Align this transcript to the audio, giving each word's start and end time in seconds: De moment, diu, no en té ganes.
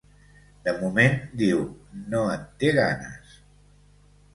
De 0.67 0.73
moment, 0.79 1.13
diu, 1.43 1.61
no 2.15 2.25
en 2.39 2.51
té 2.65 2.77
ganes. 2.83 3.41